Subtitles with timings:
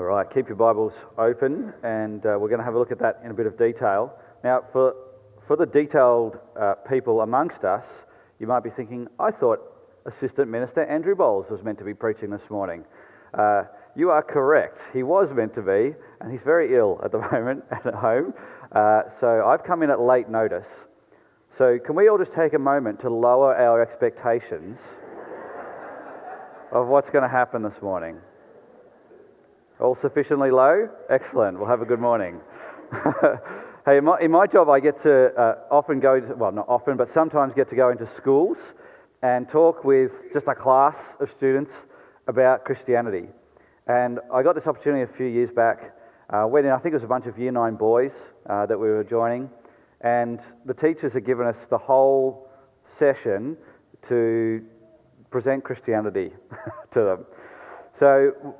[0.00, 2.98] All right, keep your Bibles open, and uh, we're going to have a look at
[3.00, 4.14] that in a bit of detail.
[4.42, 4.94] Now, for,
[5.46, 7.84] for the detailed uh, people amongst us,
[8.38, 9.60] you might be thinking, I thought
[10.06, 12.86] Assistant Minister Andrew Bowles was meant to be preaching this morning.
[13.34, 13.64] Uh,
[13.94, 14.78] you are correct.
[14.94, 18.32] He was meant to be, and he's very ill at the moment at home.
[18.72, 20.64] Uh, so I've come in at late notice.
[21.58, 24.78] So, can we all just take a moment to lower our expectations
[26.72, 28.16] of what's going to happen this morning?
[29.80, 30.90] All sufficiently low?
[31.08, 31.58] Excellent.
[31.58, 32.38] We'll have a good morning.
[33.86, 36.68] hey, in my, in my, job, I get to uh, often go, to, well, not
[36.68, 38.58] often, but sometimes get to go into schools
[39.22, 41.70] and talk with just a class of students
[42.28, 43.28] about Christianity.
[43.86, 45.96] And I got this opportunity a few years back
[46.28, 48.12] uh, when I think it was a bunch of year nine boys
[48.50, 49.48] uh, that we were joining.
[50.02, 52.50] And the teachers had given us the whole
[52.98, 53.56] session
[54.10, 54.62] to
[55.30, 56.32] present Christianity
[56.92, 57.24] to them.
[57.98, 58.54] So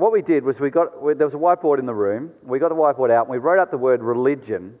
[0.00, 2.30] what we did was we got there was a whiteboard in the room.
[2.42, 4.74] We got the whiteboard out and we wrote out the word religion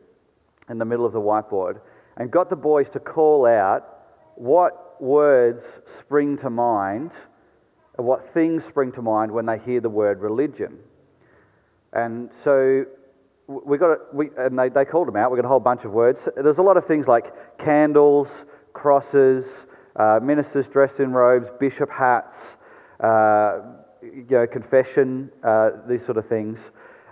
[0.68, 1.80] in the middle of the whiteboard
[2.16, 3.86] and got the boys to call out
[4.36, 5.62] what words
[5.98, 7.10] spring to mind,
[7.96, 10.78] what things spring to mind when they hear the word religion.
[11.92, 12.86] And so
[13.46, 15.30] we got we, and they, they called them out.
[15.30, 16.18] We got a whole bunch of words.
[16.36, 18.28] There's a lot of things like candles,
[18.72, 19.44] crosses,
[19.96, 22.36] uh, ministers dressed in robes, bishop hats,
[23.00, 23.60] uh,
[24.02, 26.58] you know, confession, uh, these sort of things.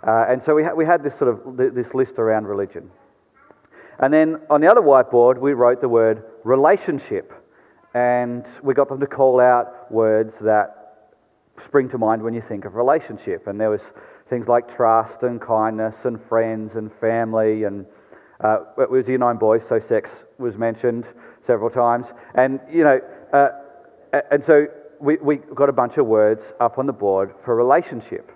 [0.07, 2.91] Uh, and so we, ha- we had this sort of this list around religion.
[3.99, 7.33] And then on the other whiteboard, we wrote the word relationship.
[7.95, 11.09] And we got them to call out words that
[11.65, 13.47] spring to mind when you think of relationship.
[13.47, 13.81] And there was
[14.31, 17.87] things like trust and kindness and friends and family and
[18.41, 21.05] uh, it was year nine boys, so sex was mentioned
[21.47, 22.07] several times.
[22.35, 23.01] And, you know,
[23.33, 23.49] uh,
[24.31, 24.69] and so
[25.01, 28.31] we, we got a bunch of words up on the board for relationship.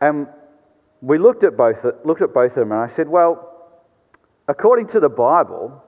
[0.00, 0.26] And
[1.00, 3.68] we looked at both, looked at both of them and I said, well,
[4.48, 5.82] according to the Bible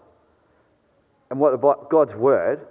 [1.30, 2.66] and what the, God's Word,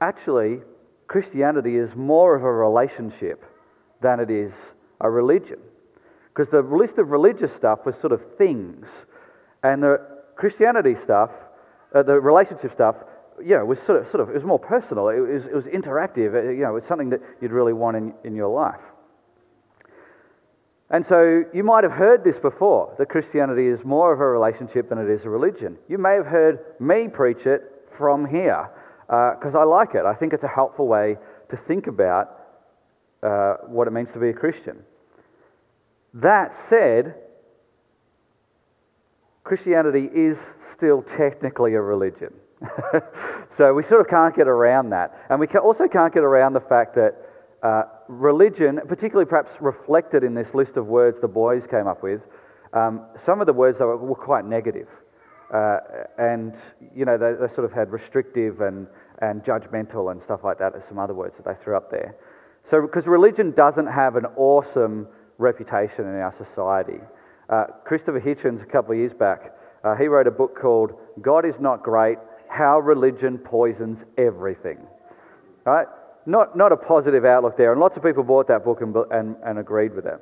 [0.00, 0.60] actually,
[1.06, 3.44] Christianity is more of a relationship
[4.00, 4.52] than it is
[5.00, 5.58] a religion.
[6.28, 8.86] Because the list of religious stuff was sort of things,
[9.62, 10.00] and the
[10.36, 11.30] Christianity stuff,
[11.94, 12.96] uh, the relationship stuff,
[13.42, 15.08] you know, was sort of, sort of, it was more personal.
[15.08, 16.34] It was, it was interactive.
[16.34, 18.80] It, you know, it's something that you'd really want in, in your life.
[20.90, 24.88] And so you might have heard this before that Christianity is more of a relationship
[24.88, 25.76] than it is a religion.
[25.88, 27.62] You may have heard me preach it
[27.96, 28.68] from here
[29.06, 30.04] because uh, I like it.
[30.04, 31.16] I think it's a helpful way
[31.50, 32.36] to think about
[33.22, 34.78] uh, what it means to be a Christian.
[36.14, 37.14] That said,
[39.44, 40.38] Christianity is
[40.76, 42.32] still technically a religion.
[43.56, 45.18] so we sort of can't get around that.
[45.30, 47.14] And we also can't get around the fact that
[47.62, 52.20] uh, religion, particularly perhaps reflected in this list of words the boys came up with,
[52.72, 54.88] um, some of the words were, were quite negative.
[55.52, 55.78] Uh,
[56.18, 56.54] and,
[56.94, 58.86] you know, they, they, sort of had restrictive and,
[59.20, 62.14] and judgmental and stuff like that as some other words that they threw up there.
[62.70, 67.00] So, because religion doesn't have an awesome reputation in our society.
[67.48, 71.44] Uh, Christopher Hitchens, a couple of years back, uh, he wrote a book called God
[71.44, 72.18] is Not Great
[72.50, 74.78] How Religion Poisons Everything.
[75.64, 75.86] Right?
[76.26, 77.72] Not, not a positive outlook there.
[77.72, 80.18] And lots of people bought that book and, and, and agreed with it.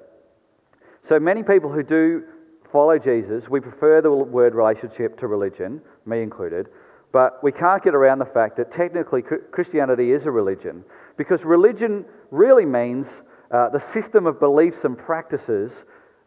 [1.08, 2.22] So many people who do
[2.70, 6.68] follow Jesus, we prefer the word relationship to religion, me included,
[7.12, 10.84] but we can't get around the fact that technically Christianity is a religion
[11.16, 13.06] because religion really means
[13.50, 15.72] uh, the system of beliefs and practices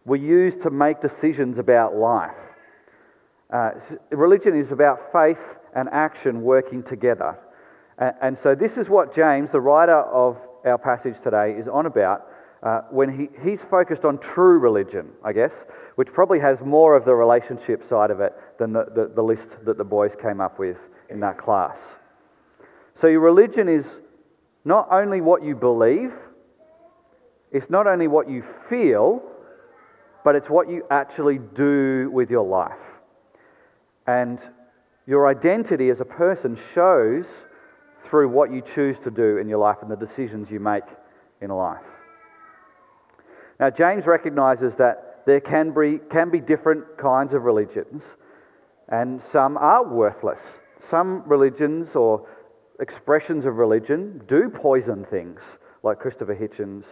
[0.06, 2.32] we use to make decisions about life.
[3.54, 3.72] Uh,
[4.10, 5.38] religion is about faith
[5.76, 7.38] and action working together.
[7.98, 11.86] And, and, so, this is what James, the writer of our passage today, is on
[11.86, 12.28] about
[12.64, 15.52] uh, when he, he's focused on true religion, I guess,
[15.96, 19.48] which probably has more of the relationship side of it than the, the, the list
[19.66, 20.78] that the boys came up with
[21.10, 21.78] in that class.
[23.00, 23.86] So, your religion is
[24.64, 26.14] not only what you believe,
[27.52, 29.22] it's not only what you feel,
[30.24, 32.72] but it's what you actually do with your life.
[34.08, 34.40] And
[35.12, 37.26] your identity as a person shows
[38.10, 40.86] through what you choose to do in your life and the decisions you make
[41.42, 41.84] in life.
[43.60, 48.04] Now, James recognizes that there can be, can be different kinds of religions,
[48.88, 50.40] and some are worthless.
[50.90, 52.26] Some religions or
[52.80, 55.42] expressions of religion do poison things,
[55.84, 56.86] like Christopher Hitchens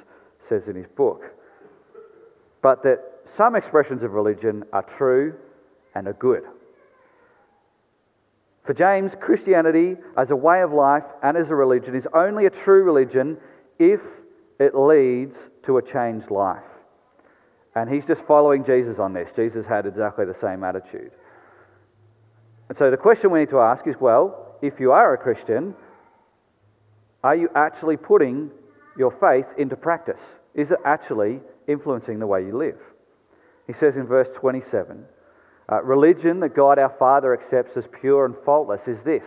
[0.50, 1.22] says in his book.
[2.62, 3.00] But that
[3.38, 5.36] some expressions of religion are true
[5.96, 6.44] and are good.
[8.64, 12.50] For James, Christianity as a way of life and as a religion is only a
[12.50, 13.38] true religion
[13.80, 14.02] if
[14.60, 16.64] it leads to a changed life,
[17.76, 19.30] And he's just following Jesus on this.
[19.36, 21.12] Jesus had exactly the same attitude.
[22.68, 25.74] And so the question we need to ask is well, if you are a Christian,
[27.24, 28.52] are you actually putting
[28.98, 30.20] your faith into practice?
[30.54, 32.80] Is it actually influencing the way you live?
[33.68, 35.06] He says in verse 27
[35.72, 39.24] uh, Religion that God our Father accepts as pure and faultless is this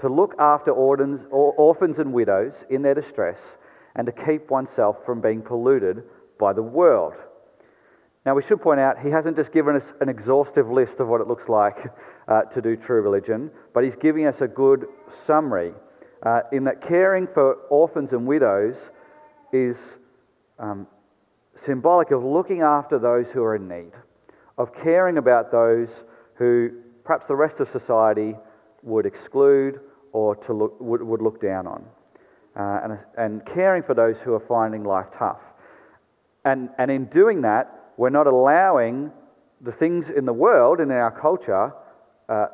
[0.00, 3.38] to look after orphans and widows in their distress
[3.94, 6.02] and to keep oneself from being polluted
[6.40, 7.14] by the world.
[8.26, 11.20] Now, we should point out he hasn't just given us an exhaustive list of what
[11.20, 11.76] it looks like
[12.28, 14.86] uh, to do true religion, but he's giving us a good
[15.26, 15.72] summary
[16.24, 18.76] uh, in that caring for orphans and widows
[19.52, 19.76] is
[20.58, 20.86] um,
[21.66, 23.92] symbolic of looking after those who are in need,
[24.58, 25.88] of caring about those
[26.34, 26.70] who
[27.04, 28.34] perhaps the rest of society
[28.82, 29.80] would exclude
[30.12, 31.84] or to look, would, would look down on,
[32.56, 35.40] uh, and, and caring for those who are finding life tough.
[36.44, 39.10] And, and in doing that, we're not allowing
[39.60, 41.72] the things in the world and in our culture
[42.28, 42.46] uh,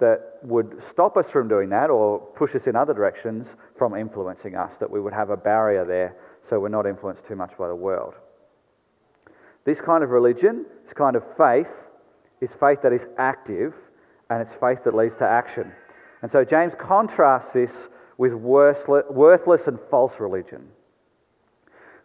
[0.00, 3.46] that would stop us from doing that or push us in other directions
[3.78, 6.16] from influencing us, that we would have a barrier there
[6.50, 8.14] so we're not influenced too much by the world.
[9.66, 11.66] This kind of religion, this kind of faith,
[12.40, 13.74] is faith that is active
[14.30, 15.72] and it's faith that leads to action.
[16.22, 17.70] And so James contrasts this
[18.16, 20.68] with worthless and false religion.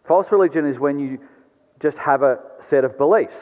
[0.06, 1.20] False religion is when you
[1.80, 2.38] just have a
[2.68, 3.34] set of beliefs.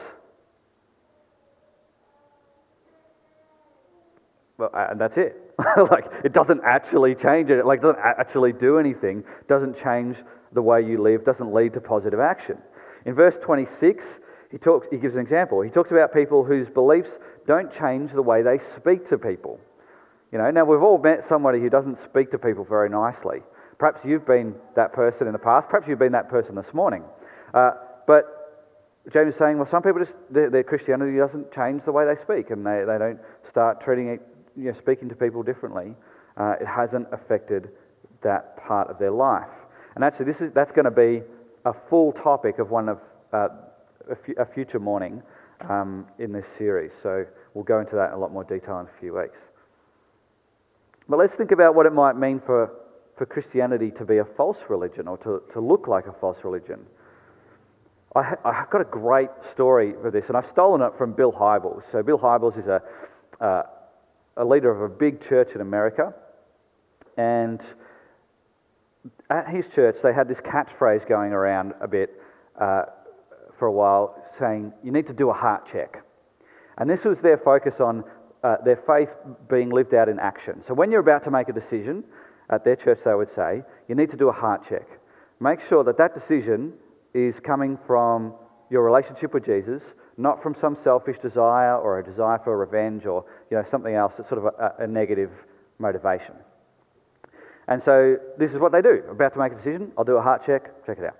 [4.57, 5.53] Well, and that's it.
[5.91, 7.65] like, it doesn't actually change it.
[7.65, 9.23] Like, doesn't actually do anything.
[9.49, 10.15] Doesn't change
[10.53, 11.25] the way you live.
[11.25, 12.57] Doesn't lead to positive action.
[13.05, 14.03] In verse 26,
[14.51, 15.61] he, talks, he gives an example.
[15.61, 17.09] He talks about people whose beliefs
[17.47, 19.59] don't change the way they speak to people.
[20.31, 23.39] You know, now we've all met somebody who doesn't speak to people very nicely.
[23.77, 25.67] Perhaps you've been that person in the past.
[25.69, 27.03] Perhaps you've been that person this morning.
[27.53, 27.71] Uh,
[28.07, 28.41] but
[29.11, 32.21] James is saying, well, some people just, their, their, Christianity doesn't change the way they
[32.21, 33.19] speak and they, they don't
[33.49, 34.21] start treating it,
[34.55, 35.95] you know, speaking to people differently.
[36.37, 37.69] Uh, it hasn't affected
[38.21, 39.49] that part of their life.
[39.95, 41.23] And actually, this is, that's going to be
[41.65, 42.99] a full topic of one of
[43.33, 43.49] uh,
[44.37, 45.21] a, future morning
[45.69, 46.91] um, in this series.
[47.03, 49.37] So we'll go into that in a lot more detail in a few weeks.
[51.07, 52.71] But let's think about what it might mean for,
[53.17, 56.85] for Christianity to be a false religion or to, to look like a false religion.
[58.13, 61.83] I, have got a great story for this, and I've stolen it from Bill Hybels.
[61.93, 62.81] So, Bill Hybels is a,
[63.39, 63.63] uh,
[64.35, 66.13] a leader of a big church in America,
[67.15, 67.61] and
[69.31, 72.09] at his church, they had this catchphrase going around a bit
[72.59, 72.83] uh,
[73.57, 76.03] for a while saying, You need to do a heart check.
[76.77, 78.03] And this was their focus on
[78.43, 79.09] uh, their faith
[79.49, 80.63] being lived out in action.
[80.67, 82.03] So when you're about to make a decision,
[82.49, 84.87] at their church they would say, you need to do a heart check.
[85.39, 86.73] Make sure that that decision
[87.13, 88.33] is coming from
[88.69, 89.81] your relationship with Jesus,
[90.17, 94.13] not from some selfish desire or a desire for revenge or you know, something else
[94.17, 95.31] that's sort of a, a negative
[95.79, 96.35] motivation.
[97.71, 99.01] And so this is what they do.
[99.09, 101.15] About to make a decision, I'll do a heart check, check it out.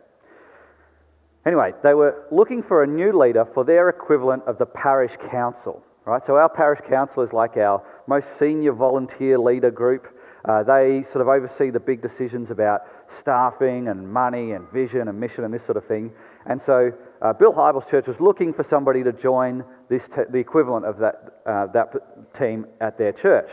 [1.45, 5.81] Anyway, they were looking for a new leader for their equivalent of the parish council.
[6.03, 6.21] Right?
[6.27, 10.07] So our parish council is like our most senior volunteer leader group.
[10.43, 12.81] Uh, they sort of oversee the big decisions about
[13.21, 16.11] staffing and money and vision and mission and this sort of thing.
[16.47, 16.91] And so
[17.21, 20.97] uh, Bill Hybels' church was looking for somebody to join this te- the equivalent of
[20.97, 21.15] that,
[21.45, 23.49] uh, that team at their church.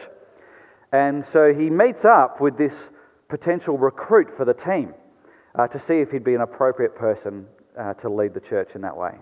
[0.93, 2.75] And so he meets up with this
[3.29, 4.95] potential recruit for the team
[5.59, 7.47] uh, to see if he'd be an appropriate person
[7.79, 9.15] uh, to lead the church in that way.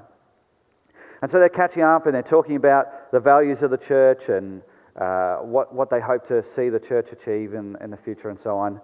[1.23, 4.63] And so they're catching up and they're talking about the values of the church and
[5.01, 8.39] uh, what, what they hope to see the church achieve in, in the future and
[8.43, 8.81] so on.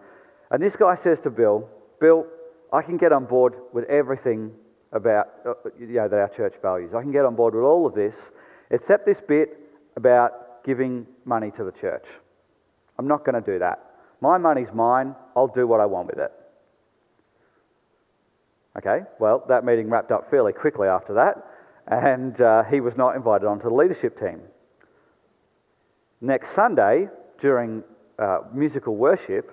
[0.50, 1.68] And this guy says to Bill,
[2.00, 2.26] Bill,
[2.72, 4.52] I can get on board with everything
[4.92, 6.92] about uh, you know, that our church values.
[6.94, 8.14] I can get on board with all of this,
[8.70, 9.58] except this bit
[9.96, 12.04] about giving money to the church.
[12.98, 13.78] I'm not going to do that.
[14.20, 15.14] My money's mine.
[15.36, 16.32] I'll do what I want with it.
[18.78, 21.46] Okay, well, that meeting wrapped up fairly quickly after that,
[21.86, 24.40] and uh, he was not invited onto the leadership team.
[26.22, 27.08] Next Sunday,
[27.40, 27.82] during
[28.18, 29.50] uh, musical worship,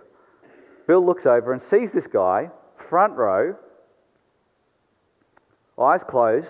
[0.87, 2.49] Bill looks over and sees this guy,
[2.89, 3.55] front row,
[5.77, 6.47] eyes closed,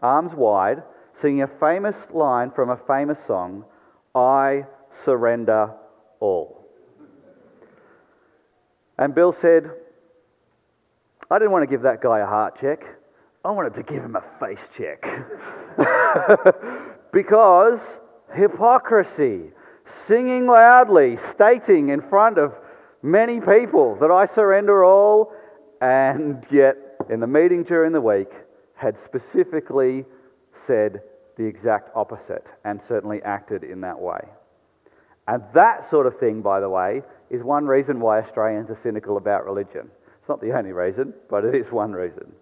[0.00, 0.82] arms wide,
[1.20, 3.64] singing a famous line from a famous song
[4.14, 4.64] I
[5.04, 5.72] surrender
[6.20, 6.66] all.
[8.98, 9.70] And Bill said,
[11.30, 12.84] I didn't want to give that guy a heart check.
[13.44, 15.06] I wanted to give him a face check.
[17.12, 17.78] because
[18.34, 19.52] hypocrisy,
[20.06, 22.54] singing loudly, stating in front of
[23.02, 25.32] many people that I surrender all,
[25.80, 26.76] and yet
[27.08, 28.30] in the meeting during the week,
[28.74, 30.04] had specifically
[30.66, 31.02] said
[31.36, 34.20] the exact opposite and certainly acted in that way.
[35.28, 39.18] And that sort of thing, by the way, is one reason why Australians are cynical
[39.18, 39.90] about religion.
[40.18, 42.32] It's not the only reason, but it is one reason.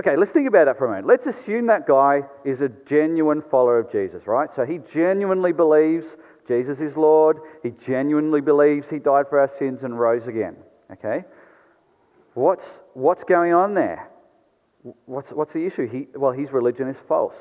[0.00, 1.06] Okay, let's think about that for a moment.
[1.06, 4.48] Let's assume that guy is a genuine follower of Jesus, right?
[4.56, 6.06] So he genuinely believes
[6.48, 7.36] Jesus is Lord.
[7.62, 10.56] He genuinely believes he died for our sins and rose again.
[10.90, 11.24] Okay?
[12.32, 12.64] What's,
[12.94, 14.08] what's going on there?
[15.04, 15.86] What's, what's the issue?
[15.86, 17.36] He, well, his religion is false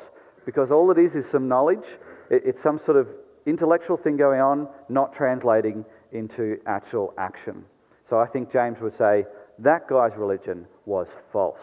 [0.45, 1.85] because all it is is some knowledge.
[2.29, 3.07] It, it's some sort of
[3.49, 7.63] intellectual thing going on, not translating into actual action.
[8.09, 9.25] So I think James would say
[9.59, 11.59] that guy's religion was false.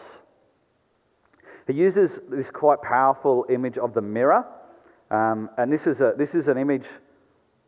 [1.67, 4.45] He uses this quite powerful image of the mirror,
[5.11, 6.85] um, and this is, a, this is an image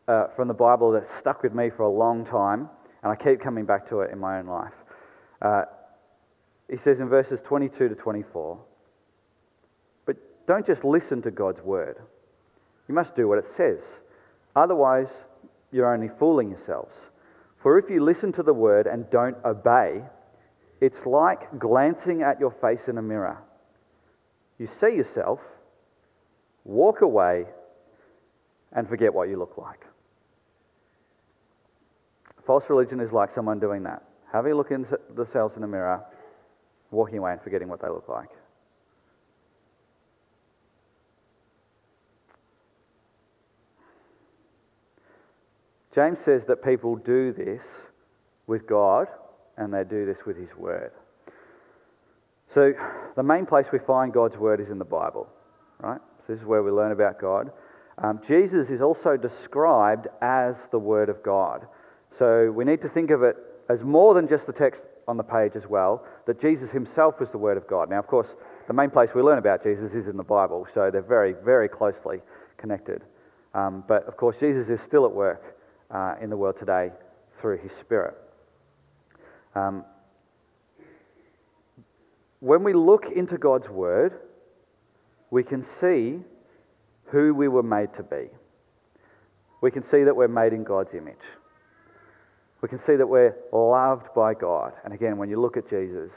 [0.07, 2.69] uh, from the Bible that stuck with me for a long time,
[3.03, 4.73] and I keep coming back to it in my own life.
[5.41, 5.63] Uh,
[6.69, 8.59] he says in verses 22 to 24,
[10.05, 11.97] But don't just listen to God's word,
[12.87, 13.79] you must do what it says.
[14.59, 15.07] Otherwise,
[15.71, 16.93] you're only fooling yourselves.
[17.63, 20.01] For if you listen to the word and don't obey,
[20.81, 23.37] it's like glancing at your face in a mirror.
[24.57, 25.39] You see yourself,
[26.65, 27.45] walk away,
[28.73, 29.79] and forget what you look like.
[32.45, 34.03] False religion is like someone doing that.
[34.33, 36.03] Having a look into themselves in the mirror,
[36.91, 38.29] walking away and forgetting what they look like.
[45.95, 47.61] James says that people do this
[48.47, 49.07] with God
[49.57, 50.91] and they do this with His Word.
[52.53, 52.73] So,
[53.15, 55.27] the main place we find God's Word is in the Bible,
[55.79, 55.99] right?
[56.25, 57.51] So this is where we learn about God.
[58.01, 61.67] Um, Jesus is also described as the Word of God.
[62.17, 63.35] So, we need to think of it
[63.69, 67.29] as more than just the text on the page as well, that Jesus himself was
[67.31, 67.89] the Word of God.
[67.89, 68.27] Now, of course,
[68.67, 71.67] the main place we learn about Jesus is in the Bible, so they're very, very
[71.67, 72.19] closely
[72.57, 73.01] connected.
[73.55, 75.41] Um, but of course, Jesus is still at work
[75.91, 76.91] uh, in the world today
[77.39, 78.15] through his Spirit.
[79.55, 79.83] Um,
[82.39, 84.13] when we look into God's Word,
[85.29, 86.19] we can see
[87.05, 88.27] who we were made to be.
[89.61, 91.15] We can see that we're made in God's image.
[92.61, 94.73] We can see that we're loved by God.
[94.83, 96.11] And again, when you look at Jesus,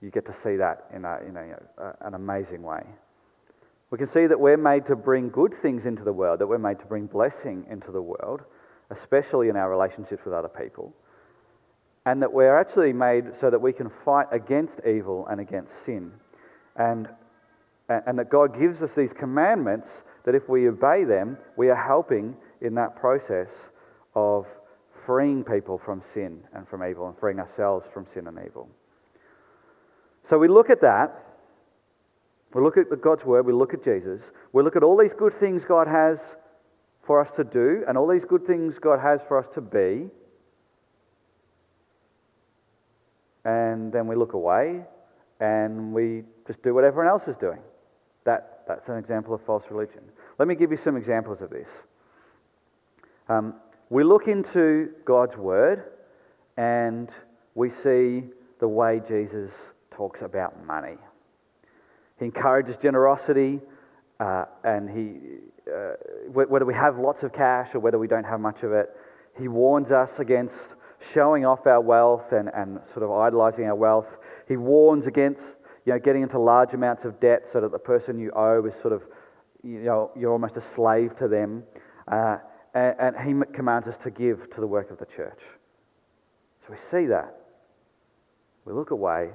[0.00, 2.82] you get to see that in, a, in a, an amazing way.
[3.90, 6.58] We can see that we're made to bring good things into the world, that we're
[6.58, 8.42] made to bring blessing into the world,
[8.90, 10.94] especially in our relationships with other people
[12.08, 16.10] and that we're actually made so that we can fight against evil and against sin.
[16.76, 17.06] And,
[17.88, 19.88] and that God gives us these commandments
[20.24, 23.48] that if we obey them, we are helping in that process
[24.14, 24.46] of
[25.04, 28.70] freeing people from sin and from evil and freeing ourselves from sin and evil.
[30.30, 31.12] So we look at that.
[32.54, 33.44] We look at God's word.
[33.44, 34.22] We look at Jesus.
[34.54, 36.16] We look at all these good things God has
[37.08, 40.08] for us to do and all these good things God has for us to be.
[43.48, 44.82] and then we look away
[45.40, 47.60] and we just do what everyone else is doing.
[48.24, 50.02] That, that's an example of false religion.
[50.38, 51.68] Let me give you some examples of this.
[53.28, 53.54] Um,
[53.88, 55.84] we look into God's Word
[56.58, 57.08] and
[57.54, 58.24] we see
[58.60, 59.50] the way Jesus
[59.90, 60.96] talks about money.
[62.18, 63.60] He encourages generosity
[64.20, 65.38] uh, and he,
[65.68, 65.94] uh,
[66.32, 68.90] whether we have lots of cash or whether we don't have much of it,
[69.38, 70.54] he warns us against
[71.14, 74.06] showing off our wealth and, and sort of idolizing our wealth.
[74.48, 75.40] He warns against
[75.84, 78.74] you know, getting into large amounts of debt so that the person you owe is
[78.82, 79.02] sort of,
[79.62, 81.62] you know, you're almost a slave to them.
[82.10, 82.38] Uh,
[82.74, 85.40] and, and he commands us to give to the work of the church.
[86.66, 87.34] So we see that.
[88.64, 89.30] We look away.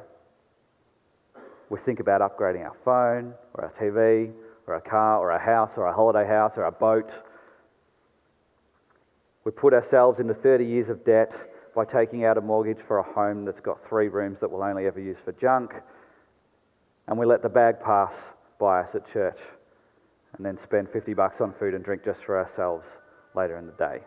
[1.70, 4.32] We think about upgrading our phone or our TV
[4.68, 7.10] or a car or a house or a holiday house or a boat.
[9.44, 11.32] We put ourselves into 30 years of debt
[11.76, 14.86] by taking out a mortgage for a home that's got three rooms that we'll only
[14.86, 15.74] ever use for junk,
[17.08, 18.14] and we let the bag pass
[18.60, 19.40] by us at church
[20.38, 22.86] and then spend 50 bucks on food and drink just for ourselves
[23.36, 24.00] later in the day.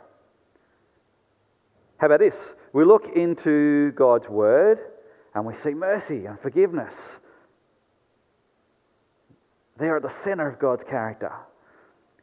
[1.99, 2.35] How about this?
[2.73, 4.79] We look into God's Word
[5.35, 6.93] and we see mercy and forgiveness.
[9.79, 11.33] They're at the center of God's character.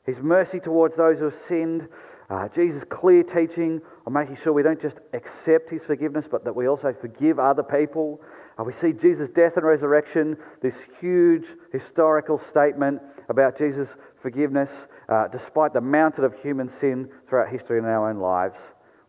[0.05, 1.87] His mercy towards those who have sinned
[2.29, 6.55] uh, Jesus' clear teaching on making sure we don't just accept his forgiveness, but that
[6.55, 8.21] we also forgive other people.
[8.57, 13.89] Uh, we see Jesus' death and resurrection, this huge historical statement about Jesus'
[14.21, 14.69] forgiveness,
[15.09, 18.57] uh, despite the mountain of human sin throughout history in our own lives.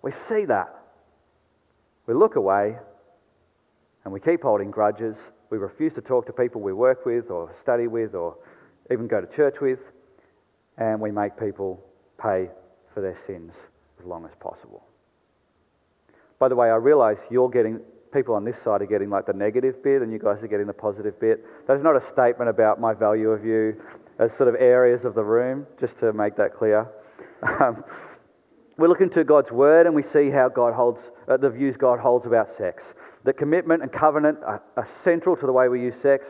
[0.03, 0.75] We see that.
[2.07, 2.77] We look away
[4.05, 5.17] and we keep holding grudges
[5.55, 8.37] we refuse to talk to people we work with or study with or
[8.91, 9.79] even go to church with,
[10.79, 11.81] and we make people
[12.21, 12.49] pay
[12.93, 13.53] for their sins
[14.01, 14.83] as long as possible.
[16.41, 17.79] By the way, I realize you're getting,
[18.13, 20.67] people on this side are getting like the negative bit and you guys are getting
[20.67, 21.45] the positive bit.
[21.69, 23.81] That's not a statement about my value of you
[24.19, 26.89] as sort of areas of the room, just to make that clear.
[27.61, 27.85] Um,
[28.77, 32.01] we look into God's Word and we see how God holds, uh, the views God
[32.01, 32.83] holds about sex.
[33.25, 36.25] That commitment and covenant are, are central to the way we use sex.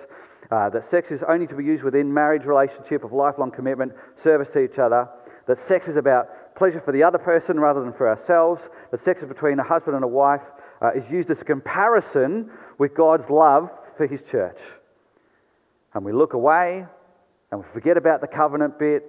[0.50, 4.48] Uh, that sex is only to be used within marriage relationship of lifelong commitment, service
[4.52, 5.08] to each other.
[5.46, 8.62] That sex is about pleasure for the other person rather than for ourselves.
[8.90, 10.42] That sex is between a husband and a wife
[10.80, 14.58] uh, is used as a comparison with God's love for His church.
[15.94, 16.86] And we look away
[17.50, 19.04] and we forget about the covenant bit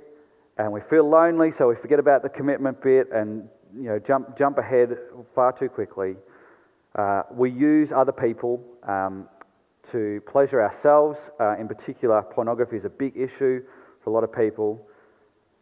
[0.58, 4.38] and we feel lonely, so we forget about the commitment bit and you know jump
[4.38, 4.98] jump ahead
[5.34, 6.16] far too quickly.
[6.96, 9.28] Uh, we use other people um,
[9.92, 11.18] to pleasure ourselves.
[11.40, 13.62] Uh, in particular, pornography is a big issue
[14.04, 14.88] for a lot of people,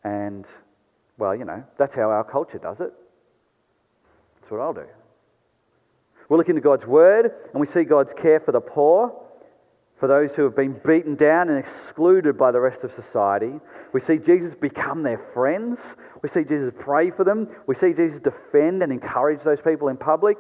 [0.04, 0.46] and
[1.18, 2.94] well, you know that's how our culture does it.
[4.40, 4.86] That's what I'll do.
[6.30, 9.13] We look into God's Word and we see God's care for the poor
[10.00, 13.54] for those who have been beaten down and excluded by the rest of society.
[13.94, 15.80] We see Jesus become their friends.
[16.22, 17.48] We see Jesus pray for them.
[17.68, 20.40] We see Jesus defend and encourage those people in public.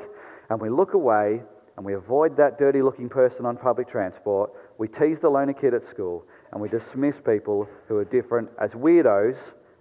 [0.49, 1.41] And we look away
[1.77, 4.51] and we avoid that dirty looking person on public transport.
[4.77, 8.71] We tease the loner kid at school and we dismiss people who are different as
[8.71, 9.37] weirdos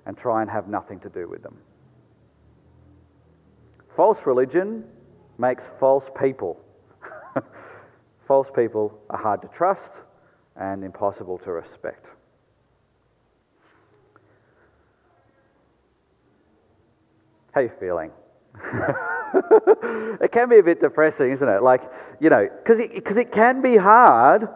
[0.06, 1.58] and try and have nothing to do with them.
[3.96, 4.84] False religion
[5.38, 6.58] makes false people.
[8.26, 9.90] False people are hard to trust
[10.56, 12.06] and impossible to respect.
[17.52, 18.10] How are you feeling?
[20.20, 21.62] it can be a bit depressing, isn't it?
[21.62, 21.82] Like,
[22.20, 24.48] you know, because it, cause it can be hard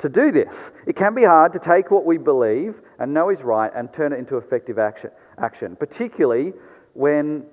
[0.00, 0.54] to do this.
[0.86, 4.12] It can be hard to take what we believe and know is right and turn
[4.12, 6.52] it into effective action, action particularly
[6.94, 7.44] when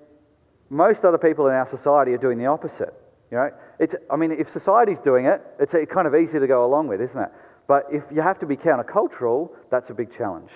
[0.69, 2.93] most other people in our society are doing the opposite.
[3.29, 6.65] You know, it's, I mean, if society's doing it, it's kind of easy to go
[6.65, 7.29] along with, isn't it?
[7.67, 10.51] But if you have to be countercultural, that's a big challenge.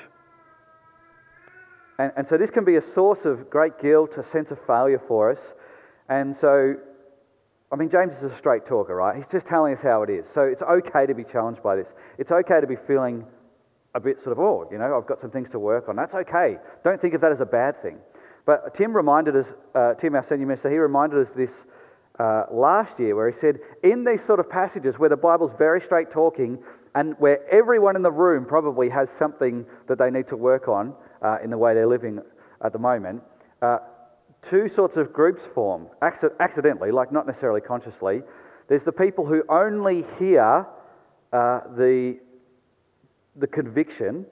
[1.97, 5.01] And, and so this can be a source of great guilt, a sense of failure
[5.07, 5.39] for us.
[6.09, 6.75] And so,
[7.71, 9.15] I mean, James is a straight talker, right?
[9.15, 10.25] He's just telling us how it is.
[10.33, 11.87] So it's okay to be challenged by this.
[12.17, 13.25] It's okay to be feeling
[13.95, 15.95] a bit sort of, oh, you know, I've got some things to work on.
[15.95, 16.57] That's okay.
[16.83, 17.97] Don't think of that as a bad thing.
[18.45, 21.49] But Tim reminded us, uh, Tim, our senior minister, he reminded us this
[22.19, 25.81] uh, last year, where he said, in these sort of passages where the Bible's very
[25.81, 26.59] straight talking
[26.93, 30.93] and where everyone in the room probably has something that they need to work on
[31.21, 32.19] uh, in the way they're living
[32.63, 33.21] at the moment,
[33.61, 33.79] uh,
[34.49, 38.21] two sorts of groups form accidentally, like not necessarily consciously.
[38.67, 40.65] There's the people who only hear
[41.33, 42.17] uh, the,
[43.35, 44.25] the conviction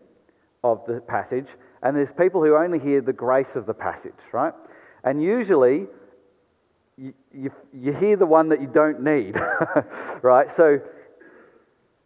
[0.63, 1.47] of the passage,
[1.81, 4.53] and there's people who only hear the grace of the passage, right?
[5.03, 5.85] And usually,
[6.97, 9.35] you, you, you hear the one that you don't need,
[10.21, 10.47] right?
[10.55, 10.79] So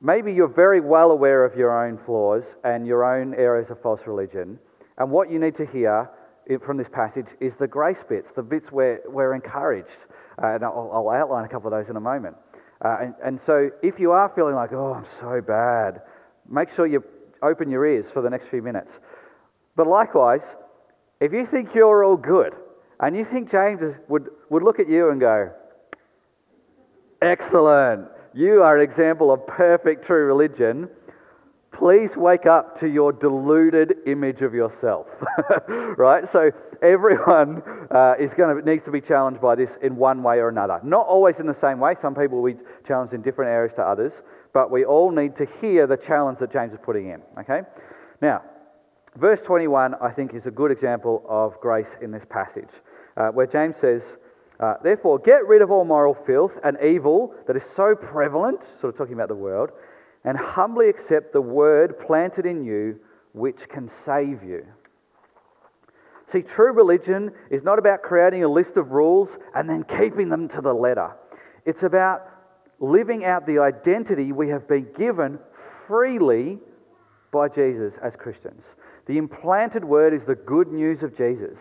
[0.02, 4.02] maybe you're very well aware of your own flaws and your own areas of false
[4.08, 4.60] religion.
[4.98, 6.10] And what you need to hear
[6.66, 9.88] from this passage is the grace bits, the bits where we're encouraged.
[10.42, 12.36] Uh, and I'll, I'll, outline a couple of those in a moment.
[12.84, 16.02] Uh, and, and so if you are feeling like, oh, I'm so bad,
[16.48, 17.04] make sure you
[17.42, 18.92] open your ears for the next few minutes.
[19.76, 20.42] But likewise,
[21.20, 22.54] if you think you're all good,
[23.00, 25.52] and you think James would, would look at you and go,
[27.22, 28.08] Excellent.
[28.34, 30.88] You are an example of perfect true religion.
[31.78, 35.06] Please wake up to your deluded image of yourself.
[35.98, 36.24] right?
[36.32, 37.62] So everyone
[37.92, 40.80] uh, is going to needs to be challenged by this in one way or another.
[40.84, 41.94] Not always in the same way.
[42.02, 44.12] Some people will be challenged in different areas to others,
[44.54, 47.22] but we all need to hear the challenge that James is putting in.
[47.40, 47.62] Okay?
[48.24, 48.42] Now,
[49.16, 52.70] verse 21, I think, is a good example of grace in this passage
[53.18, 54.02] uh, where James says,
[54.60, 58.94] uh, Therefore, get rid of all moral filth and evil that is so prevalent, sort
[58.94, 59.70] of talking about the world,
[60.28, 63.00] and humbly accept the word planted in you,
[63.32, 64.66] which can save you.
[66.34, 70.50] See, true religion is not about creating a list of rules and then keeping them
[70.50, 71.12] to the letter.
[71.66, 72.30] It's about
[72.82, 75.40] living out the identity we have been given
[75.88, 76.60] freely
[77.32, 78.64] by Jesus as Christians.
[79.06, 81.58] The implanted word is the good news of Jesus.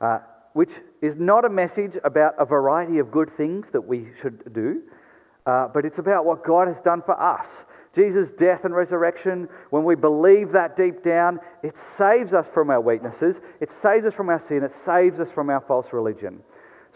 [0.00, 0.20] Uh,
[0.54, 0.70] which
[1.02, 4.80] is not a message about a variety of good things that we should do,
[5.44, 7.46] uh, but it's about what God has done for us.
[7.94, 12.80] Jesus' death and resurrection, when we believe that deep down, it saves us from our
[12.80, 16.40] weaknesses, it saves us from our sin, it saves us from our false religion.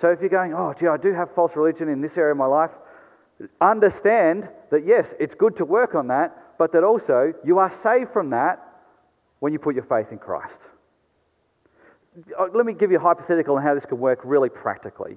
[0.01, 2.39] So if you're going, oh, gee, I do have false religion in this area of
[2.39, 2.71] my life,
[3.61, 8.13] Understand that yes, it's good to work on that, but that also you are saved
[8.13, 8.61] from that
[9.41, 10.55] when you put your faith in Christ.
[12.39, 15.17] Uh, let me give you a hypothetical on how this can work really practically.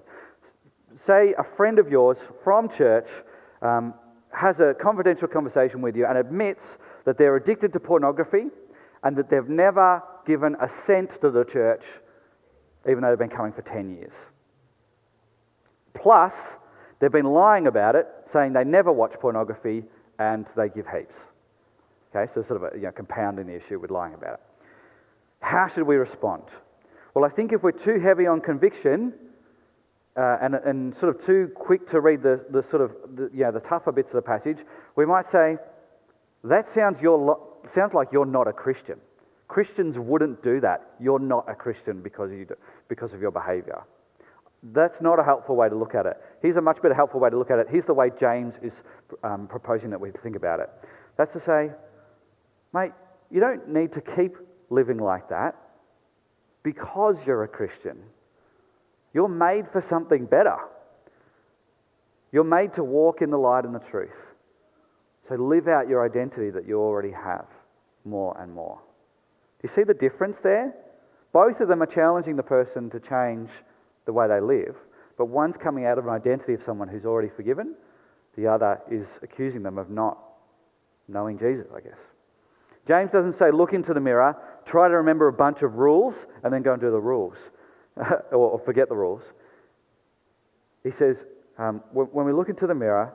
[1.05, 3.07] Say a friend of yours from church
[3.61, 3.93] um,
[4.37, 6.63] has a confidential conversation with you and admits
[7.05, 8.45] that they're addicted to pornography
[9.03, 11.83] and that they've never given a cent to the church,
[12.87, 14.11] even though they've been coming for 10 years.
[15.93, 16.33] Plus,
[16.99, 19.83] they've been lying about it, saying they never watch pornography
[20.19, 21.15] and they give heaps.
[22.15, 24.39] Okay, so sort of a, you know, compounding the issue with lying about it.
[25.39, 26.43] How should we respond?
[27.13, 29.13] Well, I think if we're too heavy on conviction
[30.17, 33.51] uh, and, and sort of too quick to read the, the sort of the, know,
[33.51, 34.57] the tougher bits of the passage,
[34.95, 35.57] we might say,
[36.43, 37.39] that sounds, your,
[37.75, 38.99] sounds like you're not a Christian.
[39.47, 40.91] Christians wouldn't do that.
[40.99, 42.55] You're not a Christian because, you do,
[42.89, 43.81] because of your behavior.
[44.73, 46.17] That's not a helpful way to look at it.
[46.41, 47.67] Here's a much better helpful way to look at it.
[47.69, 48.73] Here's the way James is
[49.23, 50.69] um, proposing that we think about it.
[51.17, 51.69] That's to say,
[52.73, 52.91] mate,
[53.29, 54.35] you don't need to keep
[54.69, 55.55] living like that
[56.63, 57.97] because you're a Christian.
[59.17, 60.57] You're made for something better.
[62.31, 64.11] You're made to walk in the light and the truth.
[65.27, 67.47] So live out your identity that you already have
[68.05, 68.79] more and more.
[69.59, 70.71] Do you see the difference there?
[71.33, 73.49] Both of them are challenging the person to change
[74.05, 74.75] the way they live,
[75.17, 77.73] but one's coming out of an identity of someone who's already forgiven,
[78.37, 80.19] the other is accusing them of not
[81.07, 81.97] knowing Jesus, I guess.
[82.87, 86.53] James doesn't say, look into the mirror, try to remember a bunch of rules, and
[86.53, 87.33] then go and do the rules,
[88.31, 89.21] or forget the rules.
[90.83, 91.15] He says,
[91.57, 93.13] um, when we look into the mirror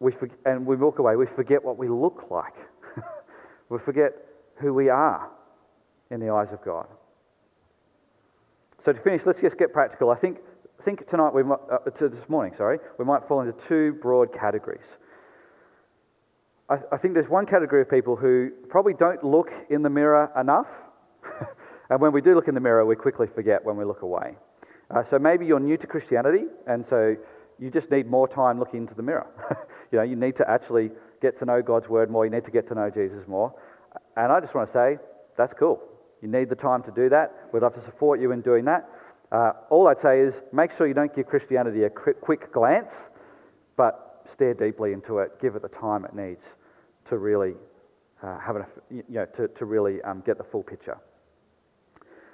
[0.00, 2.54] we forget, and we walk away, we forget what we look like.
[3.68, 4.12] we forget
[4.56, 5.28] who we are
[6.10, 6.86] in the eyes of God.
[8.84, 10.10] So to finish, let's just get practical.
[10.10, 10.38] I think,
[10.86, 14.28] think tonight we might, uh, to this morning, sorry, we might fall into two broad
[14.32, 14.80] categories.
[16.70, 20.30] I, I think there's one category of people who probably don't look in the mirror
[20.40, 20.66] enough,
[21.90, 24.36] and when we do look in the mirror, we quickly forget when we look away.
[24.90, 27.16] Uh, so maybe you're new to Christianity, and so
[27.58, 29.26] you just need more time looking into the mirror.
[29.92, 32.24] you know, you need to actually get to know God's word more.
[32.24, 33.52] You need to get to know Jesus more.
[34.16, 34.98] And I just want to say,
[35.36, 35.80] that's cool.
[36.22, 37.32] You need the time to do that.
[37.52, 38.88] We'd love to support you in doing that.
[39.32, 42.92] Uh, all I'd say is make sure you don't give Christianity a quick, glance,
[43.76, 45.40] but stare deeply into it.
[45.40, 46.42] Give it the time it needs
[47.08, 47.54] to really
[48.22, 50.98] uh, have an, you know, to, to really um, get the full picture.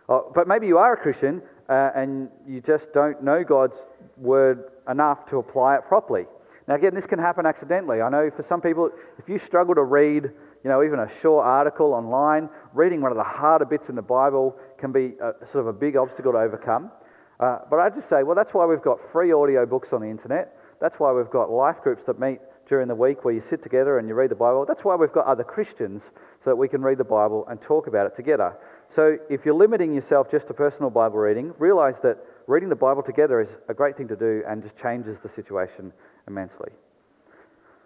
[0.08, 3.76] Oh, but maybe you are a Christian uh, and you just don't know God's
[4.16, 6.26] word enough to apply it properly.
[6.68, 8.00] Now, again, this can happen accidentally.
[8.00, 10.30] I know for some people, if you struggle to read
[10.66, 14.02] you know, even a short article online, reading one of the harder bits in the
[14.02, 16.90] Bible can be a, sort of a big obstacle to overcome.
[17.38, 20.08] Uh, but I just say, well, that's why we've got free audio books on the
[20.08, 20.58] internet.
[20.80, 24.00] That's why we've got life groups that meet during the week where you sit together
[24.00, 24.64] and you read the Bible.
[24.66, 26.02] That's why we've got other Christians
[26.42, 28.56] so that we can read the Bible and talk about it together.
[28.96, 33.02] So if you're limiting yourself just to personal Bible reading, realize that reading the Bible
[33.02, 35.92] together is a great thing to do and just changes the situation
[36.26, 36.70] immensely.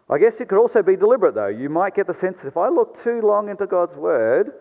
[0.09, 1.49] I guess it could also be deliberate, though.
[1.49, 4.53] You might get the sense that if I look too long into God's Word,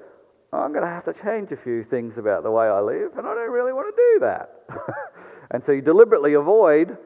[0.52, 3.28] I'm going to have to change a few things about the way I live, and
[3.28, 4.50] I don't really want to do that.
[5.52, 6.98] and so you deliberately avoid,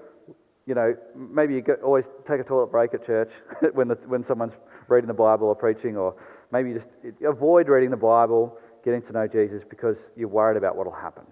[0.65, 3.31] you know, maybe you go, always take a toilet break at church
[3.73, 4.53] when, the, when someone's
[4.87, 6.15] reading the Bible or preaching, or
[6.51, 10.75] maybe you just avoid reading the Bible, getting to know Jesus because you're worried about
[10.75, 11.23] what will happen.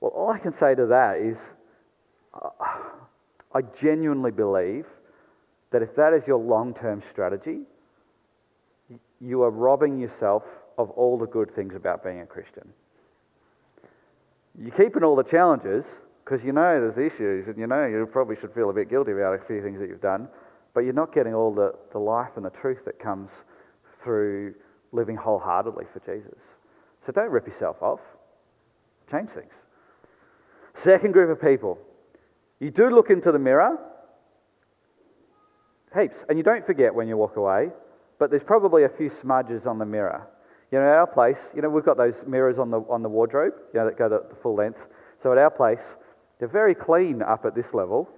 [0.00, 1.36] Well, all I can say to that is
[2.34, 2.48] uh,
[3.54, 4.84] I genuinely believe
[5.72, 7.60] that if that is your long term strategy,
[9.20, 10.42] you are robbing yourself
[10.78, 12.68] of all the good things about being a Christian.
[14.60, 15.84] You're keeping all the challenges
[16.24, 19.12] because you know there's issues and you know you probably should feel a bit guilty
[19.12, 20.28] about a few things that you've done,
[20.74, 23.28] but you're not getting all the, the life and the truth that comes
[24.04, 24.54] through
[24.92, 26.38] living wholeheartedly for Jesus.
[27.06, 28.00] So don't rip yourself off.
[29.10, 29.52] Change things.
[30.84, 31.78] Second group of people.
[32.60, 33.78] You do look into the mirror
[35.94, 36.16] Heaps.
[36.28, 37.68] And you don't forget when you walk away,
[38.18, 40.26] but there's probably a few smudges on the mirror.
[40.70, 43.08] You know, at our place, you know, we've got those mirrors on the, on the
[43.08, 44.80] wardrobe, you know, that go the, the full length.
[45.22, 45.78] So at our place,
[46.38, 48.08] they're very clean up at this level.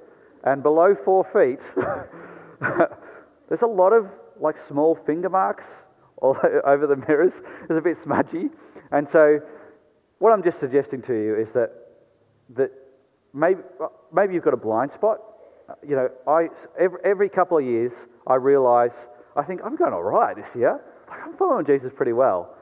[0.43, 1.61] And below four feet,
[3.49, 4.09] there's a lot of
[4.41, 5.65] like small finger marks
[6.21, 7.33] all over the mirrors.
[7.63, 8.51] It's a bit smudgy.
[8.93, 9.41] And so
[10.19, 11.71] what I'm just suggesting to you is that,
[12.57, 12.71] that
[13.33, 13.61] maybe,
[14.13, 15.21] maybe you've got a blind spot
[15.87, 17.93] you know, I, every, every couple of years,
[18.27, 18.91] I realize,
[19.37, 20.81] I think, I'm going all right this year.
[21.09, 22.55] Like, I'm following Jesus pretty well.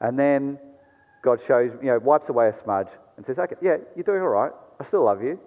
[0.00, 0.58] And then
[1.22, 4.28] God shows, you know, wipes away a smudge and says, okay, yeah, you're doing all
[4.28, 4.52] right.
[4.80, 5.38] I still love you.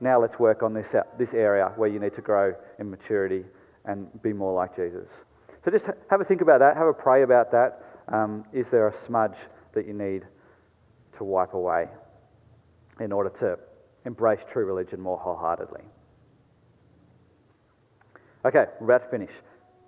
[0.00, 0.86] Now let's work on this,
[1.18, 3.44] this area where you need to grow in maturity
[3.84, 5.08] and be more like Jesus.
[5.64, 7.82] So just have a think about that, have a pray about that.
[8.08, 9.36] Um, is there a smudge
[9.72, 10.22] that you need
[11.16, 11.88] to wipe away
[13.00, 13.58] in order to
[14.04, 15.80] embrace true religion more wholeheartedly?
[18.44, 19.30] Okay, we're about to finish.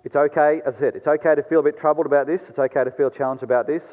[0.03, 2.41] It's okay, as I said, it's okay to feel a bit troubled about this.
[2.49, 3.83] It's okay to feel challenged about this.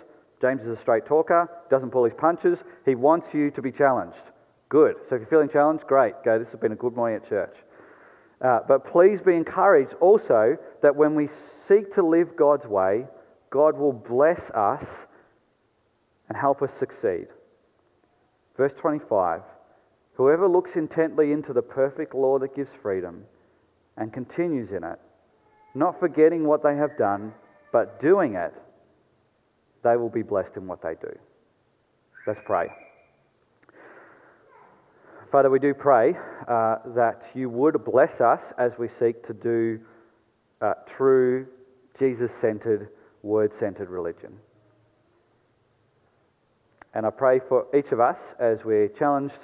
[0.41, 2.59] James is a straight talker, doesn't pull his punches.
[2.87, 4.17] He wants you to be challenged.
[4.71, 4.97] Good.
[5.09, 6.15] So if you're feeling challenged, great.
[6.25, 7.55] Go, this has been a good morning at church.
[8.41, 11.29] Uh, but please be encouraged also that when we
[11.69, 13.07] seek to live God's way,
[13.51, 14.85] God will bless us
[16.29, 17.29] and help us succeed.
[18.57, 19.43] Verse 25
[20.15, 23.25] Whoever looks intently into the perfect law that gives freedom
[23.97, 24.99] and continues in it,
[25.75, 27.33] not forgetting what they have done,
[27.73, 28.55] but doing it,
[29.83, 31.13] they will be blessed in what they do.
[32.27, 32.69] Let's pray.
[35.33, 39.81] Father, we do pray uh, that you would bless us as we seek to do
[40.65, 41.47] uh, true,
[41.99, 42.89] Jesus centered,
[43.23, 44.33] word centered religion.
[46.95, 49.35] And I pray for each of us as we're challenged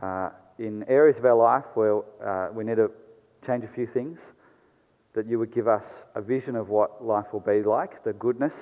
[0.00, 2.90] uh, in areas of our life where uh, we need to
[3.46, 4.18] change a few things,
[5.14, 5.82] that you would give us
[6.14, 8.52] a vision of what life will be like, the goodness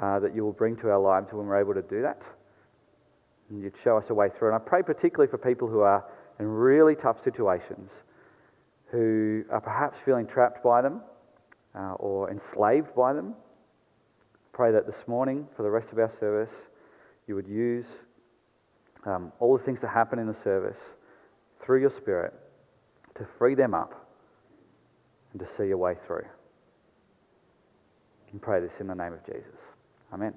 [0.00, 2.22] uh, that you will bring to our lives when we're able to do that
[3.50, 4.48] and you'd show us a way through.
[4.48, 6.04] And I pray particularly for people who are
[6.38, 7.90] in really tough situations,
[8.92, 11.00] who are perhaps feeling trapped by them
[11.74, 13.34] uh, or enslaved by them.
[14.52, 16.54] Pray that this morning, for the rest of our service,
[17.26, 17.86] you would use
[19.06, 20.76] um, all the things that happen in the service
[21.64, 22.34] through your Spirit
[23.16, 24.08] to free them up
[25.32, 26.24] and to see a way through.
[28.32, 29.58] And pray this in the name of Jesus.
[30.12, 30.34] Amen.